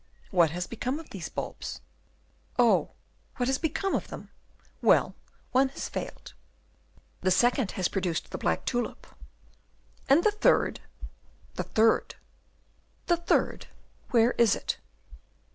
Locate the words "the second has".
7.21-7.87